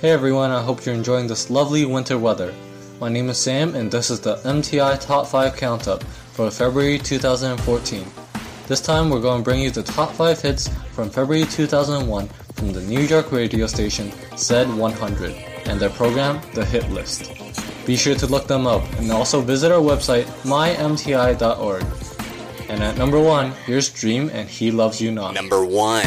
[0.00, 2.54] Hey everyone, I hope you're enjoying this lovely winter weather.
[3.00, 6.98] My name is Sam and this is the MTI Top 5 Count Up for February
[6.98, 8.04] 2014.
[8.66, 12.72] This time we're going to bring you the top 5 hits from February 2001 from
[12.74, 17.32] the New York radio station Z100 and their program, The Hit List.
[17.86, 21.84] Be sure to look them up and also visit our website, mymti.org.
[22.68, 25.32] And at number 1, here's Dream and He Loves You Not.
[25.32, 26.04] Number 1.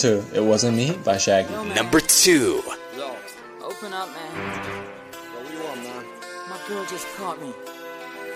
[0.00, 1.52] Two, It Wasn't Me by Shaggy.
[1.52, 1.62] Yo.
[1.74, 2.62] Number two.
[2.96, 3.14] Yo,
[3.62, 4.32] open up, man.
[4.34, 6.04] Yo, what you want, man?
[6.48, 7.52] My girl just caught me.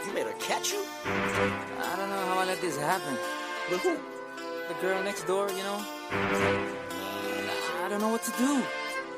[0.07, 0.85] You made her catch you?
[1.07, 3.17] I don't know how I let this happen.
[3.71, 3.97] With who?
[4.69, 5.81] The girl next door, you know?
[7.83, 8.63] I don't know what to do.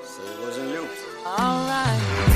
[0.04, 0.88] Say it wasn't you.
[1.26, 2.35] Alright.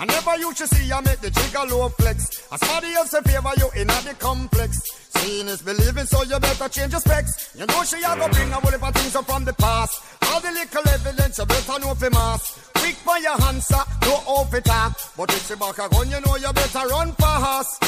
[0.00, 2.48] I never used to see her make the jigger low flex.
[2.50, 4.80] As somebody else in favor you in the complex.
[5.20, 7.54] Seeing is believing, so you better change your specs.
[7.54, 10.00] You know she a go bring a whole heap of things up from the past.
[10.32, 12.70] All the little evidence you better know for mass.
[12.76, 14.96] Quick for your answer, no off it talk.
[15.18, 17.80] But if she back a gun, you know you better run fast.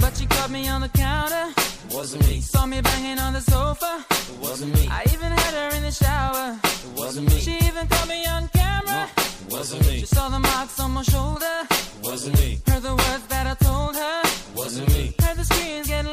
[0.00, 1.54] But she caught me on the counter,
[1.94, 2.40] Wasn't me.
[2.40, 4.04] saw me banging on the sofa.
[4.10, 4.88] It wasn't me.
[4.90, 6.58] I even had her in the shower.
[6.64, 7.38] It wasn't me.
[7.38, 8.61] She even caught me on camera.
[10.02, 11.56] She saw the marks on my shoulder.
[12.02, 12.58] Wasn't me.
[12.66, 14.22] Heard the words that I told her.
[14.52, 15.14] Wasn't me.
[15.22, 16.11] Heard the screams getting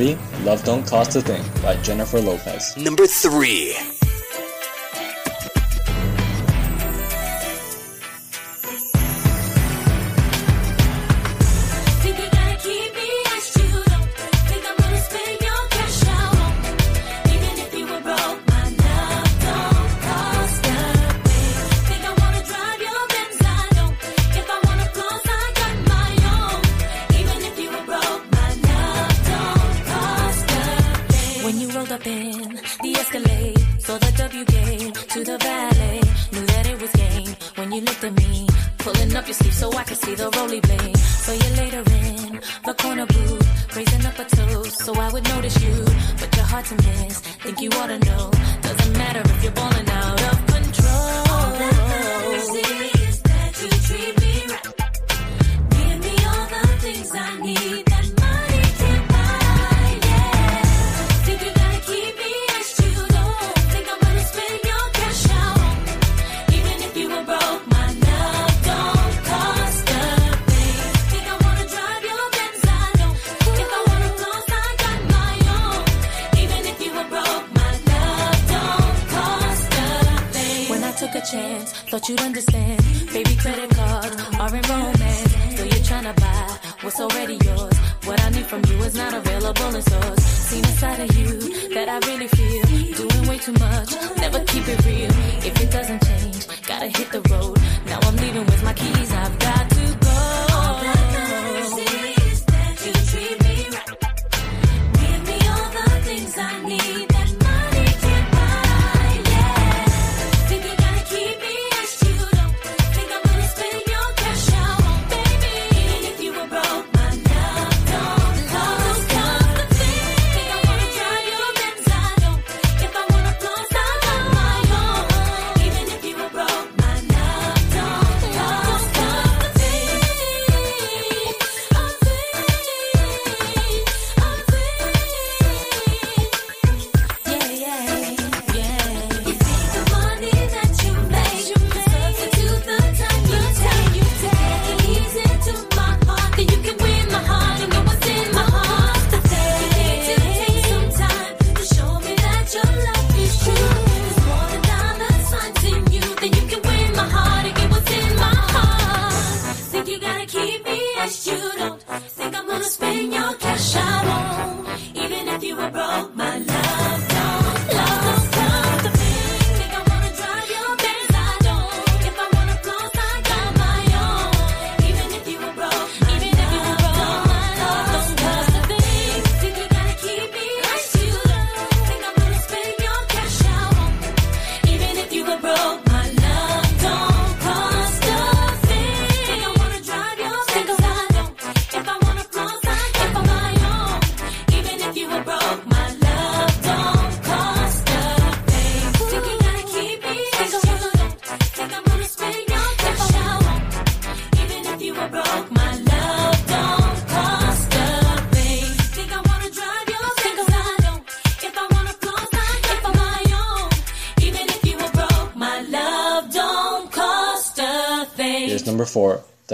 [0.00, 2.76] three, Love Don't Cost a Thing by Jennifer Lopez.
[2.76, 3.76] Number three.
[32.02, 36.00] The Escalade, saw the W gate to the valet,
[36.32, 38.46] knew that it was game when you looked at me.
[38.78, 40.96] Pulling up your sleeve so I could see the roly blade.
[40.96, 45.62] So you later in the corner booth, raising up a toast so I would notice
[45.62, 45.84] you.
[46.18, 48.30] But you're hard to miss, think you ought to know.
[48.62, 49.89] Doesn't matter if you're balling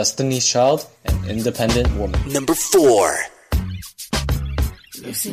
[0.06, 2.20] Destiny's Child and Independent Woman.
[2.32, 3.12] Number four.
[5.02, 5.32] Lucy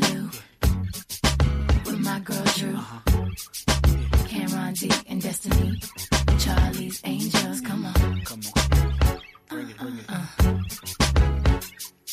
[1.86, 4.26] with my girl Drew, uh-huh.
[4.28, 5.80] Cameron D and Destiny,
[6.40, 7.62] Charlie's Angels.
[7.62, 8.42] Come on, come
[9.52, 10.60] on, uh-uh.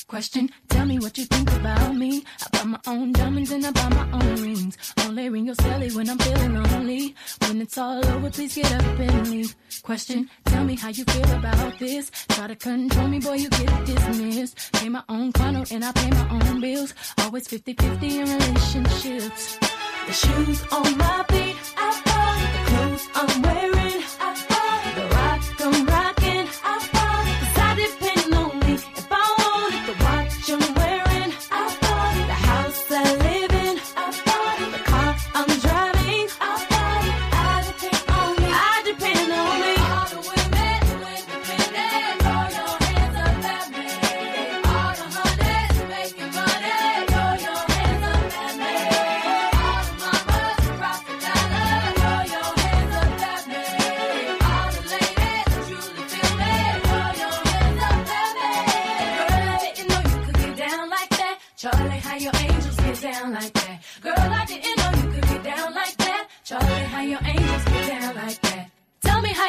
[0.06, 2.24] Question, tell me what you think about me.
[2.44, 4.76] I buy my own diamonds and I buy my own rings.
[5.06, 7.14] Only ring your silly when I'm feeling lonely.
[7.42, 9.54] When it's all over, please get up and leave
[9.90, 10.30] question.
[10.44, 12.12] Tell me how you feel about this.
[12.28, 14.72] Try to control me, boy, you get dismissed.
[14.74, 16.94] Pay my own funnel and I pay my own bills.
[17.18, 19.58] Always 50 50 in relationships.
[20.06, 24.49] The shoes on my feet, I bought the clothes I'm wearing, I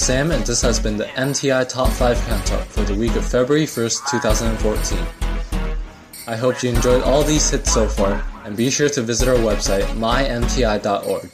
[0.00, 3.66] Sam, and this has been the MTI Top 5 Count-Up for the week of February
[3.66, 4.98] 1st, 2014.
[6.26, 9.34] I hope you enjoyed all these hits so far, and be sure to visit our
[9.34, 11.30] website, mymti.org.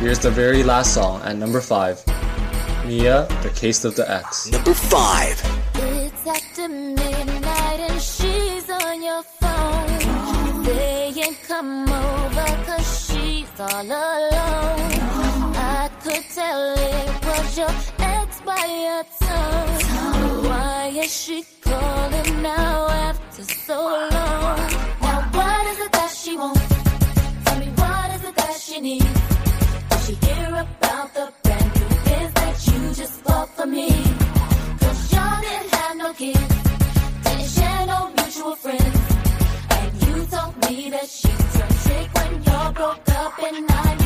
[0.00, 2.06] Here's the very last song at number 5
[2.86, 4.48] Mya, The Case of the Ex.
[4.52, 5.60] Number 5.
[5.74, 10.64] It's after midnight and she's on your phone.
[10.64, 14.97] Saying come over cause she's all alone.
[16.38, 20.44] I tell it was your ex by your tone.
[20.44, 23.78] Why is she calling now after so
[24.12, 24.58] long?
[25.02, 26.68] Now what is it that she wants?
[27.44, 29.04] Tell me what is it that she needs?
[29.90, 33.88] Did she hear about the brand new biz that you just bought for me?
[34.80, 36.54] Cause y'all didn't have no kids,
[37.24, 39.00] didn't share no mutual friends.
[39.70, 43.97] And you told me that she turned trick when y'all broke up and 96.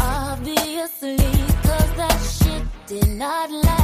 [0.00, 1.16] Obviously,
[1.62, 3.83] cause that shit did not last.